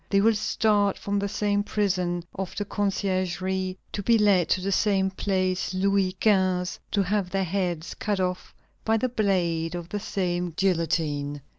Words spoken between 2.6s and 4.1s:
Conciergerie, to